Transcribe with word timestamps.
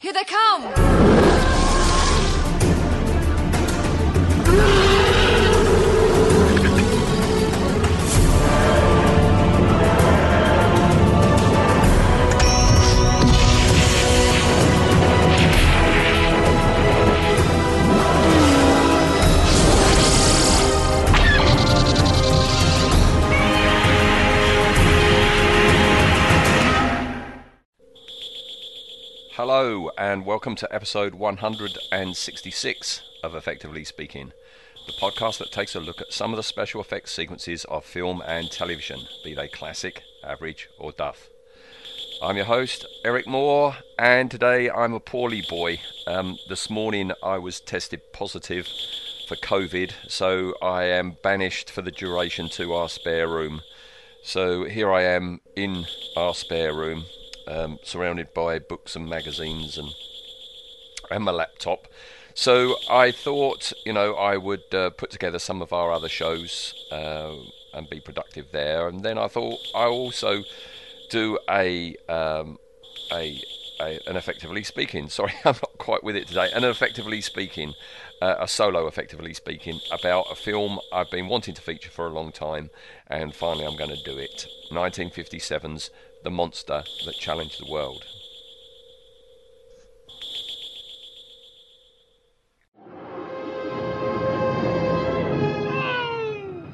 Here 0.00 0.14
they 0.14 0.24
come! 0.24 0.89
Hello, 29.62 29.90
and 29.98 30.24
welcome 30.24 30.56
to 30.56 30.74
episode 30.74 31.14
166 31.14 33.02
of 33.22 33.34
Effectively 33.34 33.84
Speaking, 33.84 34.32
the 34.86 34.92
podcast 34.94 35.36
that 35.36 35.52
takes 35.52 35.74
a 35.74 35.80
look 35.80 36.00
at 36.00 36.14
some 36.14 36.32
of 36.32 36.38
the 36.38 36.42
special 36.42 36.80
effects 36.80 37.12
sequences 37.12 37.66
of 37.66 37.84
film 37.84 38.22
and 38.26 38.50
television, 38.50 39.00
be 39.22 39.34
they 39.34 39.48
classic, 39.48 40.02
average, 40.24 40.70
or 40.78 40.92
duff. 40.92 41.28
I'm 42.22 42.38
your 42.38 42.46
host, 42.46 42.86
Eric 43.04 43.26
Moore, 43.26 43.76
and 43.98 44.30
today 44.30 44.70
I'm 44.70 44.94
a 44.94 44.98
poorly 44.98 45.44
boy. 45.46 45.78
Um, 46.06 46.38
this 46.48 46.70
morning 46.70 47.12
I 47.22 47.36
was 47.36 47.60
tested 47.60 48.14
positive 48.14 48.66
for 49.28 49.36
COVID, 49.36 49.92
so 50.08 50.54
I 50.62 50.84
am 50.84 51.18
banished 51.22 51.70
for 51.70 51.82
the 51.82 51.90
duration 51.90 52.48
to 52.52 52.72
our 52.72 52.88
spare 52.88 53.28
room. 53.28 53.60
So 54.22 54.64
here 54.64 54.90
I 54.90 55.02
am 55.02 55.42
in 55.54 55.84
our 56.16 56.32
spare 56.32 56.72
room, 56.72 57.04
um, 57.50 57.78
surrounded 57.82 58.32
by 58.32 58.58
books 58.58 58.94
and 58.96 59.08
magazines 59.08 59.76
and 59.76 59.94
and 61.10 61.24
my 61.24 61.32
laptop. 61.32 61.88
So 62.34 62.76
I 62.88 63.10
thought, 63.10 63.72
you 63.84 63.92
know, 63.92 64.14
I 64.14 64.36
would 64.36 64.72
uh, 64.72 64.90
put 64.90 65.10
together 65.10 65.40
some 65.40 65.60
of 65.60 65.72
our 65.72 65.92
other 65.92 66.08
shows 66.08 66.74
uh, 66.92 67.34
and 67.74 67.90
be 67.90 68.00
productive 68.00 68.52
there. 68.52 68.86
And 68.86 69.02
then 69.02 69.18
I 69.18 69.26
thought 69.26 69.58
I 69.74 69.86
also 69.86 70.44
do 71.10 71.38
a 71.48 71.96
um, 72.08 72.58
a, 73.12 73.42
a 73.80 73.98
an 74.06 74.16
effectively 74.16 74.62
speaking. 74.62 75.08
Sorry, 75.18 75.32
I'm 75.44 75.56
not 75.56 75.78
quite 75.78 76.04
with 76.04 76.14
it 76.16 76.28
today. 76.28 76.50
An 76.54 76.62
effectively 76.62 77.20
speaking, 77.20 77.74
uh, 78.22 78.36
a 78.38 78.46
solo 78.46 78.86
effectively 78.86 79.34
speaking 79.34 79.80
about 79.90 80.26
a 80.30 80.36
film 80.36 80.78
I've 80.92 81.10
been 81.10 81.26
wanting 81.26 81.54
to 81.54 81.62
feature 81.62 81.90
for 81.90 82.06
a 82.06 82.10
long 82.10 82.30
time, 82.30 82.70
and 83.08 83.34
finally 83.34 83.66
I'm 83.66 83.76
going 83.76 83.90
to 83.90 84.02
do 84.02 84.16
it. 84.16 84.46
1957's 84.70 85.90
The 86.22 86.30
Monster 86.30 86.84
That 87.06 87.14
Challenged 87.14 87.66
the 87.66 87.72
World. 87.72 88.04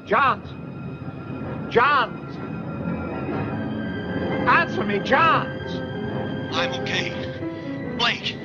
Johns! 0.05 0.49
Johns! 1.73 2.35
Answer 4.49 4.83
me, 4.83 4.99
Johns! 4.99 5.75
I'm 6.53 6.81
okay. 6.81 7.95
Blake! 7.97 8.35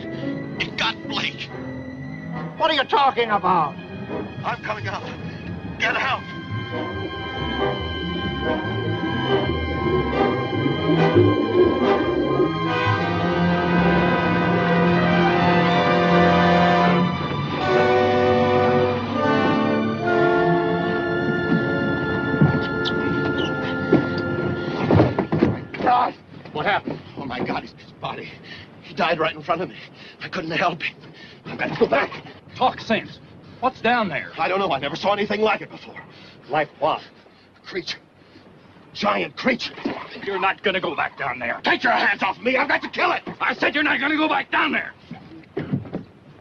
It 0.60 0.76
got 0.76 0.96
Blake! 1.08 1.50
What 2.58 2.70
are 2.70 2.74
you 2.74 2.84
talking 2.84 3.30
about? 3.30 3.74
I'm 4.44 4.62
coming 4.62 4.86
up. 4.86 5.02
Get 5.80 5.96
help! 5.96 6.41
Front 29.58 29.62
of 29.62 29.68
me. 29.68 29.82
I 30.20 30.28
couldn't 30.28 30.50
help 30.52 30.80
him. 30.82 30.96
I've 31.44 31.58
got 31.58 31.68
to 31.68 31.76
go 31.78 31.86
back. 31.86 32.10
Talk 32.56 32.80
sense. 32.80 33.18
What's 33.60 33.80
down 33.82 34.08
there? 34.08 34.32
I 34.38 34.48
don't 34.48 34.58
know. 34.58 34.72
I 34.72 34.78
never 34.78 34.96
saw 34.96 35.12
anything 35.12 35.42
like 35.42 35.60
it 35.60 35.70
before. 35.70 36.00
Like 36.48 36.68
what? 36.78 37.02
A 37.62 37.66
creature. 37.66 37.98
Giant 38.94 39.36
creature. 39.36 39.74
You're 40.24 40.40
not 40.40 40.62
gonna 40.62 40.80
go 40.80 40.94
back 40.94 41.18
down 41.18 41.38
there. 41.38 41.60
Take 41.64 41.82
your 41.82 41.92
hands 41.92 42.22
off 42.22 42.38
me. 42.40 42.56
I've 42.56 42.68
got 42.68 42.82
to 42.82 42.90
kill 42.90 43.12
it. 43.12 43.22
I 43.40 43.54
said 43.54 43.74
you're 43.74 43.84
not 43.84 44.00
gonna 44.00 44.16
go 44.16 44.28
back 44.28 44.50
down 44.50 44.72
there. 44.72 44.92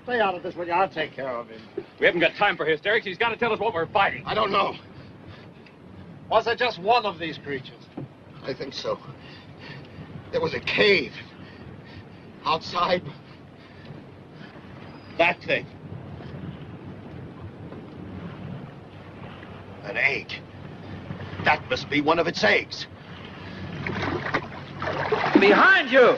Stay 0.03 0.19
out 0.19 0.35
of 0.35 0.43
this, 0.43 0.55
will 0.55 0.65
you? 0.65 0.73
I'll 0.73 0.89
take 0.89 1.13
care 1.13 1.29
of 1.29 1.47
him. 1.47 1.61
We 1.99 2.05
haven't 2.05 2.21
got 2.21 2.35
time 2.35 2.57
for 2.57 2.65
hysterics. 2.65 3.05
He's 3.05 3.17
got 3.17 3.29
to 3.29 3.37
tell 3.37 3.53
us 3.53 3.59
what 3.59 3.73
we're 3.73 3.87
fighting. 3.87 4.23
I 4.25 4.33
don't 4.33 4.51
know. 4.51 4.75
Was 6.29 6.45
there 6.45 6.55
just 6.55 6.79
one 6.79 7.05
of 7.05 7.19
these 7.19 7.37
creatures? 7.37 7.85
I 8.43 8.53
think 8.53 8.73
so. 8.73 8.97
There 10.31 10.41
was 10.41 10.53
a 10.53 10.59
cave. 10.59 11.13
Outside. 12.45 13.03
That 15.17 15.41
thing. 15.43 15.65
An 19.83 19.97
egg. 19.97 20.33
That 21.43 21.67
must 21.69 21.89
be 21.89 22.01
one 22.01 22.19
of 22.19 22.27
its 22.27 22.43
eggs. 22.43 22.87
Behind 25.39 25.91
you! 25.91 26.17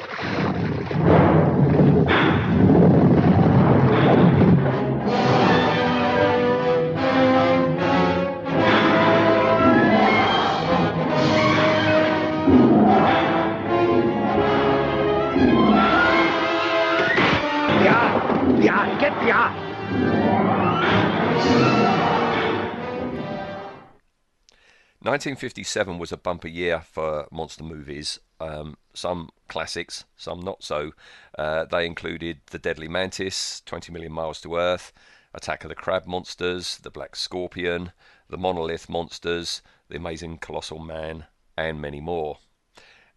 1957 25.13 25.99
was 25.99 26.11
a 26.11 26.17
bumper 26.17 26.47
year 26.47 26.81
for 26.81 27.27
monster 27.29 27.63
movies. 27.63 28.17
Um, 28.39 28.77
some 28.95 29.29
classics, 29.47 30.05
some 30.17 30.39
not 30.39 30.63
so. 30.63 30.93
Uh, 31.37 31.65
they 31.65 31.85
included 31.85 32.39
The 32.49 32.57
Deadly 32.57 32.87
Mantis, 32.87 33.61
20 33.67 33.91
Million 33.91 34.11
Miles 34.11 34.41
to 34.41 34.55
Earth, 34.55 34.91
Attack 35.35 35.65
of 35.65 35.69
the 35.69 35.75
Crab 35.75 36.07
Monsters, 36.07 36.79
The 36.79 36.89
Black 36.89 37.15
Scorpion, 37.15 37.91
The 38.27 38.39
Monolith 38.39 38.89
Monsters, 38.89 39.61
The 39.87 39.97
Amazing 39.97 40.39
Colossal 40.39 40.79
Man, 40.79 41.25
and 41.55 41.79
many 41.79 42.01
more. 42.01 42.39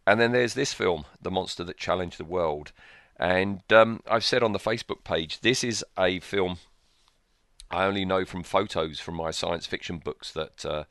And 0.06 0.20
then 0.20 0.32
there's 0.32 0.52
this 0.52 0.74
film, 0.74 1.06
The 1.22 1.30
Monster 1.30 1.64
That 1.64 1.78
Challenged 1.78 2.18
the 2.18 2.26
World. 2.26 2.72
And 3.18 3.62
um, 3.72 4.02
I've 4.06 4.22
said 4.22 4.42
on 4.42 4.52
the 4.52 4.58
Facebook 4.58 5.02
page, 5.02 5.40
this 5.40 5.64
is 5.64 5.82
a 5.98 6.20
film 6.20 6.58
I 7.70 7.86
only 7.86 8.04
know 8.04 8.26
from 8.26 8.42
photos 8.42 9.00
from 9.00 9.14
my 9.14 9.30
science 9.30 9.64
fiction 9.64 9.96
books 9.96 10.30
that 10.32 10.66
uh, 10.66 10.84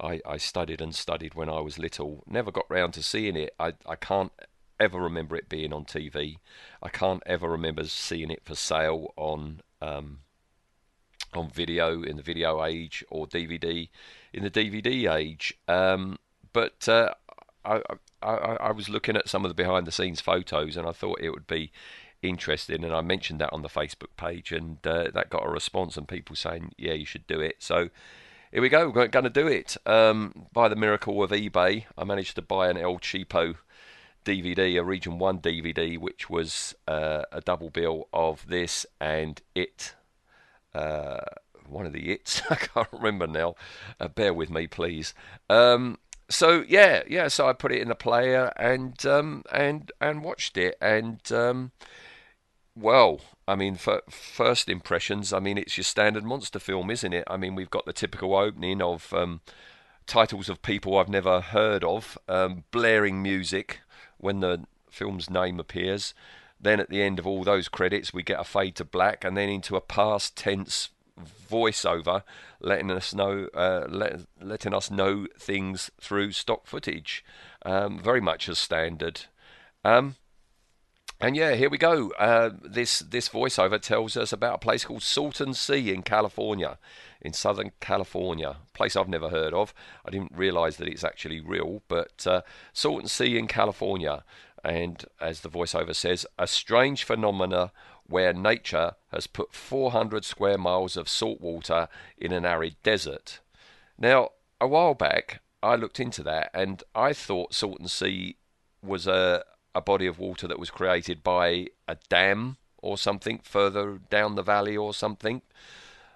I, 0.00 0.20
I 0.26 0.36
studied 0.36 0.80
and 0.80 0.94
studied 0.94 1.34
when 1.34 1.48
I 1.48 1.60
was 1.60 1.78
little. 1.78 2.24
Never 2.26 2.50
got 2.50 2.70
round 2.70 2.94
to 2.94 3.02
seeing 3.02 3.36
it. 3.36 3.54
I, 3.58 3.74
I 3.86 3.96
can't 3.96 4.32
ever 4.78 5.00
remember 5.00 5.36
it 5.36 5.48
being 5.48 5.72
on 5.72 5.84
TV. 5.84 6.38
I 6.82 6.88
can't 6.88 7.22
ever 7.26 7.48
remember 7.48 7.84
seeing 7.84 8.30
it 8.30 8.42
for 8.44 8.54
sale 8.54 9.12
on 9.16 9.60
um, 9.82 10.20
on 11.34 11.50
video 11.50 12.02
in 12.02 12.16
the 12.16 12.22
video 12.22 12.64
age 12.64 13.04
or 13.10 13.26
DVD 13.26 13.88
in 14.32 14.42
the 14.42 14.50
DVD 14.50 15.14
age. 15.14 15.54
Um, 15.66 16.18
but 16.52 16.88
uh, 16.88 17.12
I, 17.64 17.82
I, 18.22 18.34
I 18.60 18.72
was 18.72 18.88
looking 18.88 19.16
at 19.16 19.28
some 19.28 19.44
of 19.44 19.50
the 19.50 19.54
behind 19.54 19.86
the 19.86 19.92
scenes 19.92 20.20
photos 20.20 20.76
and 20.76 20.86
I 20.86 20.92
thought 20.92 21.20
it 21.20 21.30
would 21.30 21.46
be 21.46 21.72
interesting 22.22 22.82
and 22.82 22.92
I 22.92 23.00
mentioned 23.00 23.40
that 23.40 23.52
on 23.52 23.62
the 23.62 23.68
Facebook 23.68 24.16
page 24.16 24.50
and 24.52 24.84
uh, 24.86 25.10
that 25.12 25.30
got 25.30 25.46
a 25.46 25.50
response 25.50 25.96
and 25.96 26.08
people 26.08 26.34
saying 26.34 26.72
yeah 26.76 26.94
you 26.94 27.04
should 27.04 27.28
do 27.28 27.40
it 27.40 27.56
so 27.60 27.90
here 28.52 28.62
we 28.62 28.68
go 28.68 28.88
we're 28.88 29.08
going 29.08 29.24
to 29.24 29.30
do 29.30 29.46
it. 29.46 29.76
Um, 29.86 30.46
by 30.52 30.68
the 30.68 30.76
miracle 30.76 31.22
of 31.22 31.30
eBay 31.30 31.84
I 31.96 32.04
managed 32.04 32.36
to 32.36 32.42
buy 32.42 32.68
an 32.68 32.76
El 32.76 32.98
Cheapo 32.98 33.56
DVD 34.24 34.78
a 34.78 34.84
region 34.84 35.18
1 35.18 35.40
DVD 35.40 35.98
which 35.98 36.28
was 36.28 36.74
uh, 36.86 37.22
a 37.32 37.40
double 37.40 37.70
bill 37.70 38.08
of 38.12 38.46
this 38.48 38.86
and 39.00 39.40
it 39.54 39.94
uh, 40.74 41.20
one 41.66 41.86
of 41.86 41.92
the 41.92 42.10
its. 42.10 42.42
I 42.50 42.56
can't 42.56 42.88
remember 42.92 43.26
now. 43.26 43.54
Uh, 44.00 44.08
bear 44.08 44.32
with 44.32 44.50
me 44.50 44.66
please. 44.66 45.14
Um, 45.50 45.98
so 46.30 46.64
yeah, 46.68 47.02
yeah. 47.08 47.28
So 47.28 47.48
I 47.48 47.52
put 47.52 47.72
it 47.72 47.80
in 47.80 47.88
the 47.88 47.94
player 47.94 48.52
and 48.56 49.04
um, 49.06 49.44
and 49.52 49.90
and 50.00 50.22
watched 50.22 50.56
it, 50.56 50.76
and 50.80 51.20
um, 51.32 51.72
well, 52.76 53.20
I 53.48 53.56
mean, 53.56 53.76
for 53.76 54.02
first 54.10 54.68
impressions, 54.68 55.32
I 55.32 55.40
mean, 55.40 55.56
it's 55.56 55.78
your 55.78 55.84
standard 55.84 56.22
monster 56.22 56.58
film, 56.58 56.90
isn't 56.90 57.14
it? 57.14 57.24
I 57.28 57.38
mean, 57.38 57.54
we've 57.54 57.70
got 57.70 57.86
the 57.86 57.94
typical 57.94 58.36
opening 58.36 58.82
of 58.82 59.10
um, 59.14 59.40
titles 60.06 60.50
of 60.50 60.60
people 60.60 60.98
I've 60.98 61.08
never 61.08 61.40
heard 61.40 61.82
of, 61.82 62.18
um, 62.28 62.64
blaring 62.70 63.22
music 63.22 63.80
when 64.18 64.40
the 64.40 64.66
film's 64.90 65.30
name 65.30 65.58
appears. 65.58 66.12
Then 66.60 66.78
at 66.78 66.90
the 66.90 67.00
end 67.00 67.18
of 67.18 67.26
all 67.26 67.42
those 67.42 67.68
credits, 67.68 68.12
we 68.12 68.22
get 68.22 68.38
a 68.38 68.44
fade 68.44 68.76
to 68.76 68.84
black 68.84 69.24
and 69.24 69.34
then 69.34 69.48
into 69.48 69.76
a 69.76 69.80
past 69.80 70.36
tense 70.36 70.90
voiceover, 71.50 72.24
letting 72.60 72.90
us 72.90 73.14
know, 73.14 73.48
uh, 73.54 73.86
let, 73.88 74.26
letting 74.42 74.74
us 74.74 74.90
know 74.90 75.26
things 75.38 75.90
through 75.98 76.32
stock 76.32 76.66
footage, 76.66 77.24
um, 77.64 77.98
very 77.98 78.20
much 78.20 78.46
as 78.50 78.58
standard. 78.58 79.22
Um, 79.86 80.16
and 81.20 81.36
yeah, 81.36 81.54
here 81.54 81.68
we 81.68 81.78
go. 81.78 82.10
Uh, 82.12 82.50
this 82.62 83.00
this 83.00 83.28
voiceover 83.28 83.80
tells 83.80 84.16
us 84.16 84.32
about 84.32 84.56
a 84.56 84.58
place 84.58 84.84
called 84.84 85.02
Salton 85.02 85.52
Sea 85.52 85.92
in 85.92 86.02
California, 86.02 86.78
in 87.20 87.32
Southern 87.32 87.72
California, 87.80 88.58
place 88.72 88.94
I've 88.94 89.08
never 89.08 89.28
heard 89.28 89.52
of. 89.52 89.74
I 90.04 90.10
didn't 90.10 90.32
realise 90.34 90.76
that 90.76 90.86
it's 90.86 91.02
actually 91.02 91.40
real, 91.40 91.82
but 91.88 92.24
uh, 92.26 92.42
Salton 92.72 93.08
Sea 93.08 93.36
in 93.36 93.48
California, 93.48 94.22
and 94.62 95.04
as 95.20 95.40
the 95.40 95.50
voiceover 95.50 95.94
says, 95.94 96.24
a 96.38 96.46
strange 96.46 97.02
phenomena 97.02 97.72
where 98.06 98.32
nature 98.32 98.92
has 99.12 99.26
put 99.26 99.52
400 99.52 100.24
square 100.24 100.56
miles 100.56 100.96
of 100.96 101.08
salt 101.08 101.40
water 101.40 101.88
in 102.16 102.32
an 102.32 102.46
arid 102.46 102.76
desert. 102.82 103.40
Now, 103.98 104.30
a 104.60 104.68
while 104.68 104.94
back, 104.94 105.40
I 105.62 105.74
looked 105.74 106.00
into 106.00 106.22
that, 106.22 106.50
and 106.54 106.82
I 106.94 107.12
thought 107.12 107.54
Salton 107.54 107.88
Sea 107.88 108.36
was 108.82 109.06
a 109.08 109.42
a 109.74 109.80
body 109.80 110.06
of 110.06 110.18
water 110.18 110.48
that 110.48 110.58
was 110.58 110.70
created 110.70 111.22
by 111.22 111.68
a 111.86 111.96
dam 112.08 112.56
or 112.78 112.96
something 112.96 113.40
further 113.42 113.98
down 114.10 114.34
the 114.34 114.42
valley 114.42 114.76
or 114.76 114.94
something. 114.94 115.42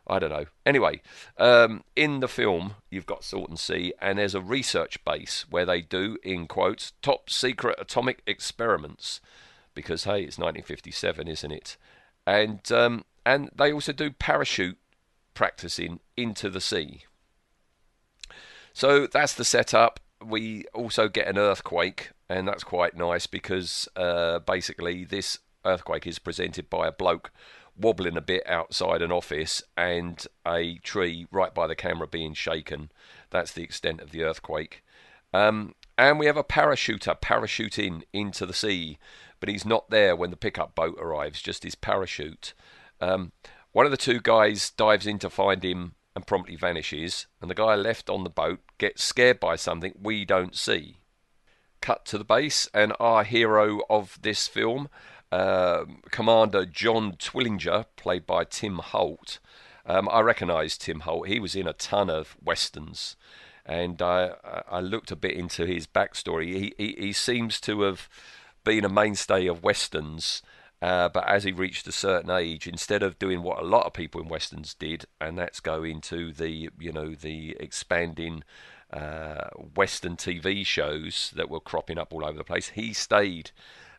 I 0.06 0.18
don't 0.18 0.30
know. 0.30 0.46
Anyway, 0.66 1.00
um, 1.38 1.84
in 1.94 2.20
the 2.20 2.28
film, 2.28 2.74
you've 2.90 3.06
got 3.06 3.24
Salton 3.24 3.56
Sea, 3.56 3.94
and 4.00 4.18
there's 4.18 4.34
a 4.34 4.40
research 4.40 5.02
base 5.04 5.46
where 5.48 5.64
they 5.64 5.80
do, 5.80 6.18
in 6.24 6.48
quotes, 6.48 6.92
top 7.02 7.30
secret 7.30 7.76
atomic 7.78 8.22
experiments. 8.26 9.20
Because, 9.74 10.04
hey, 10.04 10.22
it's 10.22 10.38
1957, 10.38 11.28
isn't 11.28 11.52
it? 11.52 11.76
And, 12.26 12.70
um, 12.72 13.04
and 13.24 13.50
they 13.54 13.72
also 13.72 13.92
do 13.92 14.10
parachute 14.10 14.78
practicing 15.34 16.00
into 16.16 16.50
the 16.50 16.60
sea. 16.60 17.04
So 18.72 19.06
that's 19.06 19.34
the 19.34 19.44
setup. 19.44 20.00
We 20.24 20.64
also 20.74 21.08
get 21.08 21.28
an 21.28 21.38
earthquake 21.38 22.10
and 22.28 22.48
that's 22.48 22.64
quite 22.64 22.96
nice 22.96 23.26
because 23.26 23.88
uh, 23.96 24.38
basically 24.40 25.04
this 25.04 25.38
earthquake 25.64 26.06
is 26.06 26.18
presented 26.18 26.70
by 26.70 26.88
a 26.88 26.92
bloke 26.92 27.30
wobbling 27.76 28.16
a 28.16 28.22
bit 28.22 28.42
outside 28.46 29.02
an 29.02 29.12
office 29.12 29.62
and 29.76 30.26
a 30.46 30.78
tree 30.78 31.26
right 31.30 31.54
by 31.54 31.66
the 31.66 31.74
camera 31.74 32.06
being 32.06 32.34
shaken. 32.34 32.90
That's 33.30 33.52
the 33.52 33.62
extent 33.62 34.00
of 34.00 34.10
the 34.10 34.22
earthquake. 34.22 34.82
Um, 35.32 35.74
and 35.96 36.18
we 36.18 36.26
have 36.26 36.36
a 36.36 36.44
parachuter 36.44 37.20
parachuting 37.20 38.02
into 38.12 38.46
the 38.46 38.52
sea, 38.52 38.98
but 39.40 39.48
he's 39.48 39.64
not 39.64 39.90
there 39.90 40.14
when 40.14 40.30
the 40.30 40.36
pickup 40.36 40.74
boat 40.74 40.98
arrives, 41.00 41.40
just 41.40 41.64
his 41.64 41.74
parachute. 41.74 42.54
Um, 43.00 43.32
one 43.72 43.86
of 43.86 43.90
the 43.90 43.96
two 43.96 44.20
guys 44.20 44.70
dives 44.70 45.06
in 45.06 45.18
to 45.20 45.30
find 45.30 45.64
him 45.64 45.94
and 46.14 46.26
promptly 46.26 46.56
vanishes, 46.56 47.26
and 47.40 47.50
the 47.50 47.54
guy 47.54 47.74
left 47.74 48.10
on 48.10 48.24
the 48.24 48.30
boat 48.30 48.60
gets 48.82 49.04
scared 49.04 49.38
by 49.38 49.54
something 49.54 49.94
we 50.02 50.24
don't 50.24 50.56
see 50.56 50.96
cut 51.80 52.04
to 52.06 52.18
the 52.18 52.24
base, 52.24 52.68
and 52.74 52.92
our 52.98 53.22
hero 53.22 53.80
of 53.88 54.18
this 54.22 54.48
film, 54.48 54.88
uh, 55.30 55.84
Commander 56.10 56.66
John 56.66 57.12
Twillinger, 57.12 57.84
played 57.94 58.26
by 58.26 58.42
Tim 58.42 58.78
Holt. 58.78 59.38
Um, 59.86 60.08
I 60.10 60.20
recognise 60.20 60.76
Tim 60.76 61.00
Holt. 61.00 61.28
He 61.28 61.38
was 61.38 61.54
in 61.54 61.68
a 61.68 61.72
ton 61.72 62.10
of 62.10 62.36
westerns, 62.42 63.14
and 63.64 64.02
I 64.02 64.32
I 64.68 64.80
looked 64.80 65.12
a 65.12 65.16
bit 65.16 65.36
into 65.36 65.64
his 65.64 65.86
backstory. 65.86 66.46
He 66.46 66.74
he, 66.76 66.96
he 66.98 67.12
seems 67.12 67.60
to 67.60 67.82
have 67.82 68.08
been 68.64 68.84
a 68.84 68.88
mainstay 68.88 69.46
of 69.46 69.62
westerns. 69.62 70.42
Uh, 70.82 71.08
but 71.08 71.26
as 71.28 71.44
he 71.44 71.52
reached 71.52 71.86
a 71.86 71.92
certain 71.92 72.30
age, 72.30 72.66
instead 72.66 73.02
of 73.02 73.18
doing 73.18 73.42
what 73.42 73.62
a 73.62 73.64
lot 73.64 73.86
of 73.86 73.92
people 73.92 74.20
in 74.20 74.28
westerns 74.28 74.74
did, 74.74 75.06
and 75.20 75.38
that's 75.38 75.60
go 75.60 75.84
into 75.84 76.32
the 76.32 76.68
you 76.78 76.92
know 76.92 77.14
the 77.14 77.56
expanding 77.60 78.42
uh, 78.92 79.48
Western 79.76 80.16
TV 80.16 80.66
shows 80.66 81.32
that 81.36 81.48
were 81.48 81.60
cropping 81.60 81.98
up 81.98 82.12
all 82.12 82.24
over 82.24 82.36
the 82.36 82.44
place. 82.44 82.70
He 82.70 82.92
stayed 82.92 83.52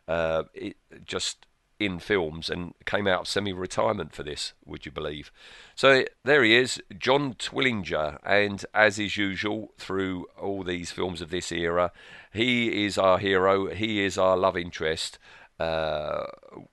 uh, 0.06 0.44
it, 0.52 0.76
just 1.04 1.46
in 1.80 1.98
films 1.98 2.48
and 2.48 2.74
came 2.84 3.06
out 3.06 3.26
semi-retirement 3.26 4.14
for 4.14 4.22
this. 4.22 4.52
Would 4.64 4.86
you 4.86 4.92
believe? 4.92 5.32
So 5.74 6.04
there 6.22 6.44
he 6.44 6.54
is, 6.54 6.80
John 6.98 7.34
Twillinger, 7.34 8.18
and 8.24 8.64
as 8.72 8.98
is 8.98 9.16
usual 9.16 9.72
through 9.78 10.26
all 10.40 10.62
these 10.62 10.90
films 10.90 11.20
of 11.20 11.30
this 11.30 11.50
era, 11.50 11.90
he 12.32 12.84
is 12.84 12.96
our 12.96 13.18
hero. 13.18 13.74
He 13.74 14.04
is 14.04 14.16
our 14.16 14.36
love 14.36 14.56
interest, 14.56 15.18
uh, 15.58 16.23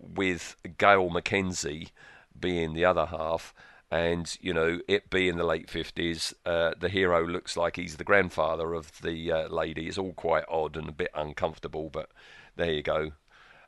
with 0.01 0.55
Gail 0.77 1.09
McKenzie 1.09 1.91
being 2.39 2.73
the 2.73 2.85
other 2.85 3.05
half 3.05 3.53
and 3.91 4.37
you 4.39 4.53
know 4.53 4.79
it 4.87 5.09
being 5.09 5.35
the 5.35 5.43
late 5.43 5.67
50s 5.67 6.33
uh, 6.45 6.71
the 6.79 6.87
hero 6.89 7.27
looks 7.27 7.57
like 7.57 7.75
he's 7.75 7.97
the 7.97 8.03
grandfather 8.03 8.73
of 8.73 9.01
the 9.01 9.31
uh, 9.31 9.47
lady. 9.49 9.87
It's 9.87 9.97
all 9.97 10.13
quite 10.13 10.45
odd 10.49 10.77
and 10.77 10.89
a 10.89 10.93
bit 10.93 11.11
uncomfortable 11.13 11.89
but 11.89 12.09
there 12.55 12.71
you 12.71 12.81
go. 12.81 13.11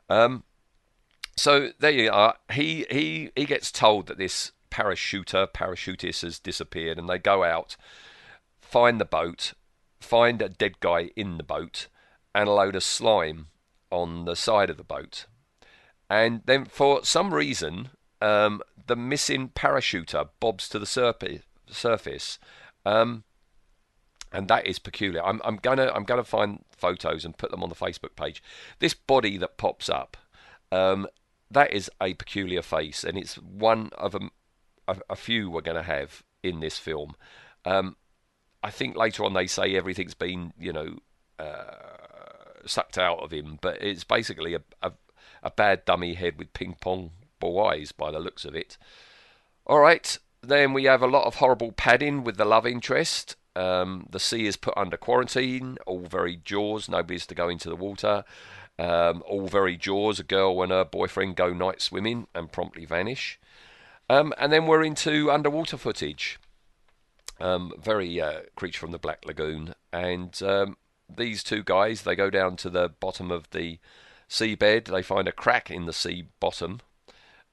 Um, 0.08 0.44
so 1.36 1.70
there 1.78 1.90
you 1.90 2.10
are. 2.10 2.36
He 2.52 2.86
he 2.90 3.30
he 3.36 3.44
gets 3.44 3.70
told 3.70 4.06
that 4.06 4.18
this 4.18 4.52
parachuter 4.70 5.46
parachutist 5.46 6.22
has 6.22 6.38
disappeared 6.38 6.98
and 6.98 7.08
they 7.08 7.18
go 7.18 7.44
out 7.44 7.76
find 8.60 9.00
the 9.00 9.04
boat 9.04 9.52
find 10.00 10.42
a 10.42 10.48
dead 10.48 10.80
guy 10.80 11.10
in 11.14 11.36
the 11.36 11.44
boat 11.44 11.86
and 12.34 12.48
a 12.48 12.52
load 12.52 12.74
of 12.74 12.82
slime 12.82 13.46
on 13.90 14.24
the 14.24 14.34
side 14.34 14.68
of 14.68 14.76
the 14.76 14.82
boat 14.82 15.26
and 16.08 16.42
then 16.44 16.64
for 16.64 17.04
some 17.04 17.32
reason 17.32 17.90
um, 18.20 18.62
the 18.86 18.96
missing 18.96 19.48
parachuter 19.48 20.28
bobs 20.40 20.68
to 20.70 20.78
the 20.78 20.86
surface. 20.86 22.38
Um, 22.86 23.24
and 24.32 24.48
that 24.48 24.66
is 24.66 24.78
peculiar. 24.78 25.24
I'm, 25.24 25.40
I'm, 25.44 25.56
gonna 25.56 25.92
I'm 25.94 26.04
gonna 26.04 26.24
find 26.24 26.64
photos 26.76 27.24
and 27.24 27.36
put 27.36 27.50
them 27.50 27.62
on 27.62 27.68
the 27.68 27.74
Facebook 27.74 28.16
page. 28.16 28.42
This 28.80 28.94
body 28.94 29.36
that 29.38 29.58
pops 29.58 29.88
up, 29.88 30.16
um, 30.72 31.06
that 31.50 31.72
is 31.72 31.90
a 32.00 32.14
peculiar 32.14 32.62
face, 32.62 33.04
and 33.04 33.16
it's 33.16 33.36
one 33.36 33.90
of 33.96 34.14
a, 34.14 34.20
a, 34.88 34.96
a 35.10 35.16
few 35.16 35.50
we're 35.50 35.60
gonna 35.60 35.82
have 35.82 36.24
in 36.42 36.60
this 36.60 36.78
film. 36.78 37.14
Um, 37.64 37.96
I 38.62 38.70
think 38.70 38.96
later 38.96 39.24
on 39.24 39.34
they 39.34 39.46
say 39.46 39.76
everything's 39.76 40.14
been 40.14 40.52
you 40.58 40.72
know 40.72 40.96
uh, 41.38 42.64
sucked 42.66 42.98
out 42.98 43.20
of 43.20 43.32
him, 43.32 43.58
but 43.60 43.80
it's 43.82 44.04
basically 44.04 44.54
a, 44.54 44.62
a, 44.82 44.92
a 45.44 45.50
bad 45.50 45.84
dummy 45.84 46.14
head 46.14 46.38
with 46.38 46.52
ping 46.54 46.76
pong 46.80 47.10
ball 47.38 47.66
eyes 47.66 47.92
by 47.92 48.10
the 48.10 48.18
looks 48.18 48.44
of 48.44 48.56
it. 48.56 48.76
All 49.66 49.78
right, 49.78 50.18
then 50.42 50.72
we 50.72 50.84
have 50.84 51.02
a 51.02 51.06
lot 51.06 51.26
of 51.26 51.36
horrible 51.36 51.72
padding 51.72 52.24
with 52.24 52.36
the 52.36 52.44
love 52.44 52.66
interest. 52.66 53.36
Um, 53.56 54.06
the 54.10 54.18
sea 54.18 54.46
is 54.46 54.56
put 54.56 54.76
under 54.76 54.96
quarantine. 54.96 55.78
All 55.86 56.00
very 56.00 56.36
Jaws. 56.36 56.88
Nobody's 56.88 57.26
to 57.26 57.34
go 57.34 57.48
into 57.48 57.68
the 57.68 57.76
water. 57.76 58.24
Um, 58.78 59.22
all 59.26 59.46
very 59.46 59.76
Jaws. 59.76 60.18
A 60.18 60.24
girl 60.24 60.62
and 60.62 60.72
her 60.72 60.84
boyfriend 60.84 61.36
go 61.36 61.52
night 61.52 61.80
swimming 61.80 62.26
and 62.34 62.50
promptly 62.50 62.84
vanish. 62.84 63.38
Um, 64.10 64.34
and 64.38 64.52
then 64.52 64.66
we're 64.66 64.84
into 64.84 65.30
underwater 65.30 65.76
footage. 65.76 66.38
Um, 67.40 67.72
very 67.80 68.20
uh, 68.20 68.40
creature 68.56 68.80
from 68.80 68.92
the 68.92 68.98
Black 68.98 69.24
Lagoon. 69.24 69.74
And 69.92 70.40
um, 70.42 70.76
these 71.14 71.42
two 71.42 71.62
guys, 71.62 72.02
they 72.02 72.16
go 72.16 72.30
down 72.30 72.56
to 72.56 72.70
the 72.70 72.88
bottom 72.88 73.30
of 73.30 73.48
the 73.50 73.78
seabed. 74.28 74.86
They 74.86 75.02
find 75.02 75.28
a 75.28 75.32
crack 75.32 75.70
in 75.70 75.86
the 75.86 75.92
sea 75.92 76.28
bottom 76.40 76.80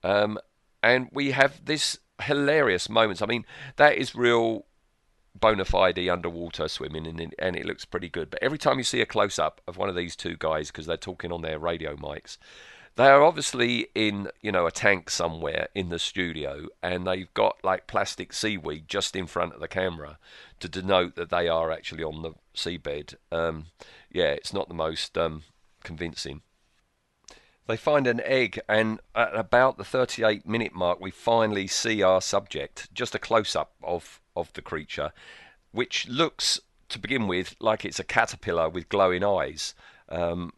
um, 0.04 0.38
and 0.84 1.10
we 1.12 1.32
have 1.32 1.64
this 1.66 2.00
hilarious 2.24 2.90
moments. 2.90 3.22
I 3.22 3.26
mean, 3.26 3.46
that 3.78 3.96
is 3.98 4.16
real 4.16 4.66
bona 5.36 5.66
fide 5.66 6.00
underwater 6.10 6.68
swimming, 6.68 7.08
and, 7.08 7.36
and 7.38 7.56
it 7.56 7.66
looks 7.66 7.86
pretty 7.86 8.10
good. 8.10 8.30
But 8.30 8.44
every 8.44 8.58
time 8.58 8.78
you 8.78 8.84
see 8.84 9.02
a 9.02 9.06
close 9.06 9.40
up 9.40 9.62
of 9.68 9.78
one 9.78 9.90
of 9.90 9.96
these 9.96 10.16
two 10.16 10.36
guys, 10.38 10.68
because 10.68 10.86
they're 10.86 10.98
talking 10.98 11.32
on 11.32 11.42
their 11.42 11.60
radio 11.60 11.96
mics, 11.96 12.38
they 12.96 13.08
are 13.08 13.24
obviously 13.24 13.88
in 13.96 14.30
you 14.42 14.52
know 14.52 14.66
a 14.66 14.72
tank 14.72 15.10
somewhere 15.10 15.68
in 15.76 15.90
the 15.90 16.00
studio, 16.00 16.68
and 16.82 17.06
they've 17.06 17.34
got 17.34 17.64
like 17.64 17.88
plastic 17.88 18.34
seaweed 18.34 18.88
just 18.88 19.16
in 19.16 19.28
front 19.28 19.54
of 19.54 19.60
the 19.60 19.68
camera 19.68 20.18
to 20.60 20.68
denote 20.68 21.16
that 21.16 21.30
they 21.30 21.48
are 21.48 21.72
actually 21.72 22.04
on 22.04 22.24
the 22.24 22.34
seabed. 22.56 23.16
Um, 23.32 23.68
yeah, 24.12 24.32
it's 24.32 24.54
not 24.54 24.68
the 24.68 24.74
most 24.74 25.18
um, 25.18 25.44
convincing. 25.84 26.42
They 27.72 27.78
find 27.78 28.06
an 28.06 28.20
egg, 28.26 28.60
and 28.68 29.00
at 29.16 29.34
about 29.34 29.78
the 29.78 29.86
38 29.86 30.46
minute 30.46 30.76
mark, 30.76 31.00
we 31.00 31.10
finally 31.10 31.68
see 31.68 32.04
our 32.04 32.20
subject. 32.20 32.94
Just 32.94 33.16
a 33.16 33.18
close 33.18 33.56
up 33.56 33.72
of, 33.82 34.20
of 34.36 34.52
the 34.52 34.62
creature, 34.62 35.14
which 35.72 36.06
looks, 36.10 36.60
to 36.90 37.00
begin 37.00 37.28
with, 37.28 37.56
like 37.62 37.86
it's 37.86 37.98
a 37.98 38.04
caterpillar 38.04 38.68
with 38.68 38.90
glowing 38.90 39.24
eyes. 39.24 39.74
Um, 40.10 40.52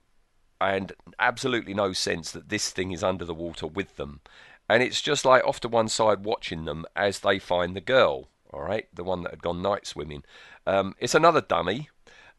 and 0.60 0.94
absolutely 1.20 1.76
no 1.76 1.94
sense 1.94 2.32
that 2.32 2.50
this 2.50 2.72
thing 2.72 2.92
is 2.92 3.04
under 3.04 3.26
the 3.26 3.36
water 3.36 3.68
with 3.68 3.96
them. 3.98 4.22
And 4.68 4.82
it's 4.82 5.00
just 5.00 5.24
like 5.24 5.46
off 5.46 5.60
to 5.60 5.68
one 5.68 5.90
side 5.90 6.24
watching 6.24 6.66
them 6.66 6.84
as 6.96 7.20
they 7.20 7.38
find 7.38 7.76
the 7.76 7.82
girl, 7.82 8.30
all 8.52 8.64
right, 8.64 8.88
the 8.92 9.04
one 9.04 9.22
that 9.22 9.34
had 9.34 9.44
gone 9.44 9.62
night 9.62 9.86
swimming. 9.86 10.24
Um, 10.66 10.96
it's 10.98 11.14
another 11.14 11.42
dummy. 11.42 11.90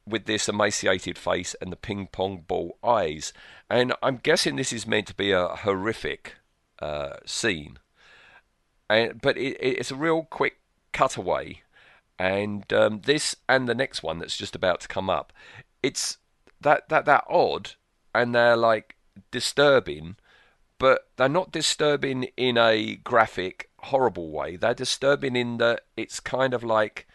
With 0.06 0.26
this 0.26 0.48
emaciated 0.48 1.18
face 1.18 1.54
and 1.60 1.72
the 1.72 1.76
ping 1.76 2.08
pong 2.08 2.44
ball 2.46 2.78
eyes. 2.82 3.32
And 3.70 3.94
I'm 4.02 4.16
guessing 4.16 4.56
this 4.56 4.72
is 4.72 4.86
meant 4.86 5.06
to 5.08 5.14
be 5.14 5.30
a 5.30 5.48
horrific 5.48 6.36
uh, 6.80 7.16
scene. 7.24 7.78
And, 8.90 9.20
but 9.20 9.36
it, 9.38 9.56
it's 9.60 9.90
a 9.90 9.96
real 9.96 10.24
quick 10.24 10.58
cutaway. 10.92 11.62
And 12.18 12.70
um, 12.72 13.00
this 13.04 13.34
and 13.48 13.68
the 13.68 13.74
next 13.74 14.02
one 14.02 14.18
that's 14.18 14.36
just 14.36 14.54
about 14.54 14.80
to 14.82 14.88
come 14.88 15.10
up, 15.10 15.32
it's 15.82 16.18
that 16.60 16.88
that 16.88 17.06
that 17.06 17.24
odd, 17.28 17.72
and 18.14 18.32
they're 18.32 18.56
like 18.56 18.96
disturbing, 19.32 20.16
but 20.78 21.08
they're 21.16 21.28
not 21.28 21.50
disturbing 21.50 22.28
in 22.36 22.56
a 22.56 22.96
graphic, 22.96 23.68
horrible 23.80 24.30
way. 24.30 24.54
They're 24.54 24.74
disturbing 24.74 25.34
in 25.34 25.56
that 25.58 25.80
it's 25.96 26.20
kind 26.20 26.54
of 26.54 26.62
like 26.62 27.08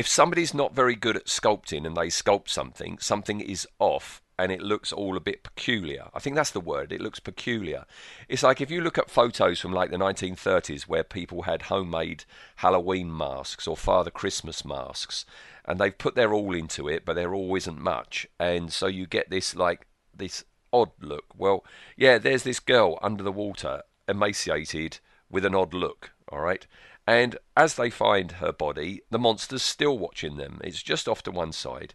if 0.00 0.08
somebody's 0.08 0.54
not 0.54 0.74
very 0.74 0.96
good 0.96 1.14
at 1.14 1.26
sculpting 1.26 1.86
and 1.86 1.94
they 1.94 2.06
sculpt 2.06 2.48
something, 2.48 2.96
something 2.98 3.38
is 3.38 3.68
off 3.78 4.22
and 4.38 4.50
it 4.50 4.62
looks 4.62 4.94
all 4.94 5.14
a 5.14 5.20
bit 5.20 5.42
peculiar. 5.42 6.08
I 6.14 6.20
think 6.20 6.36
that's 6.36 6.52
the 6.52 6.58
word. 6.58 6.90
It 6.90 7.02
looks 7.02 7.20
peculiar. 7.20 7.84
It's 8.26 8.42
like 8.42 8.62
if 8.62 8.70
you 8.70 8.80
look 8.80 8.96
at 8.96 9.10
photos 9.10 9.60
from 9.60 9.74
like 9.74 9.90
the 9.90 9.98
1930s 9.98 10.84
where 10.84 11.04
people 11.04 11.42
had 11.42 11.60
homemade 11.60 12.24
Halloween 12.56 13.14
masks 13.14 13.66
or 13.66 13.76
Father 13.76 14.10
Christmas 14.10 14.64
masks 14.64 15.26
and 15.66 15.78
they've 15.78 15.98
put 15.98 16.14
their 16.14 16.32
all 16.32 16.54
into 16.54 16.88
it, 16.88 17.04
but 17.04 17.12
there 17.12 17.34
all 17.34 17.54
isn't 17.54 17.78
much. 17.78 18.26
And 18.38 18.72
so 18.72 18.86
you 18.86 19.06
get 19.06 19.28
this 19.28 19.54
like 19.54 19.86
this 20.16 20.44
odd 20.72 20.92
look. 21.02 21.26
Well, 21.36 21.62
yeah, 21.94 22.16
there's 22.16 22.44
this 22.44 22.58
girl 22.58 22.98
under 23.02 23.22
the 23.22 23.30
water, 23.30 23.82
emaciated 24.08 25.00
with 25.28 25.44
an 25.44 25.54
odd 25.54 25.74
look, 25.74 26.12
all 26.32 26.40
right? 26.40 26.66
And 27.10 27.38
as 27.56 27.74
they 27.74 27.90
find 27.90 28.30
her 28.30 28.52
body, 28.52 29.00
the 29.10 29.18
monster's 29.18 29.64
still 29.64 29.98
watching 29.98 30.36
them. 30.36 30.60
It's 30.62 30.80
just 30.80 31.08
off 31.08 31.24
to 31.24 31.32
one 31.32 31.50
side. 31.50 31.94